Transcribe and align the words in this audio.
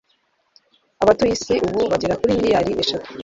abatuye 1.03 1.31
isi 1.37 1.53
ubu 1.67 1.81
bagera 1.91 2.19
kuri 2.19 2.37
miliyari 2.37 2.69
eshatu 2.83 3.09